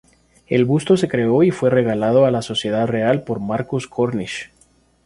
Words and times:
El 0.47 0.65
busto 0.65 0.97
se 0.97 1.07
creó 1.07 1.43
y 1.43 1.51
fue 1.51 1.69
regalado 1.69 2.25
a 2.25 2.31
la 2.31 2.41
Sociedad 2.41 2.87
Real 2.87 3.21
por 3.23 3.39
Marcus 3.39 3.85
Cornish. 3.87 4.49